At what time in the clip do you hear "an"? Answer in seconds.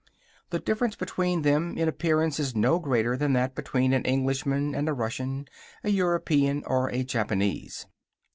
3.93-4.03